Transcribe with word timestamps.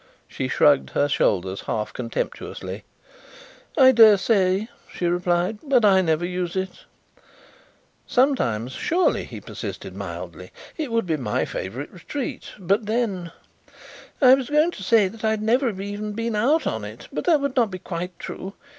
She 0.27 0.47
shrugged 0.47 0.89
her 0.89 1.07
shoulders 1.07 1.61
half 1.67 1.93
contemptuously. 1.93 2.85
"I 3.77 3.91
dare 3.91 4.17
say," 4.17 4.67
she 4.91 5.05
replied, 5.05 5.59
"but 5.61 5.85
I 5.85 6.01
never 6.01 6.25
use 6.25 6.55
it." 6.55 6.85
"Sometimes, 8.07 8.71
surely," 8.71 9.25
he 9.25 9.39
persisted 9.39 9.95
mildly. 9.95 10.49
"It 10.75 10.91
would 10.91 11.05
be 11.05 11.17
my 11.17 11.45
favourite 11.45 11.93
retreat. 11.93 12.47
But 12.57 12.87
then" 12.87 13.31
"I 14.23 14.33
was 14.33 14.49
going 14.49 14.71
to 14.71 14.81
say 14.83 15.07
that 15.07 15.23
I 15.23 15.29
had 15.29 15.43
never 15.43 15.69
even 15.69 16.13
been 16.13 16.35
out 16.35 16.65
on 16.65 16.83
it, 16.83 17.07
but 17.13 17.25
that 17.25 17.39
would 17.39 17.55
not 17.55 17.69
be 17.69 17.77
quite 17.77 18.17
true. 18.17 18.55